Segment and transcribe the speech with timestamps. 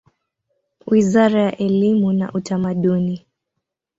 [0.87, 3.25] Wizara ya elimu na Utamaduni.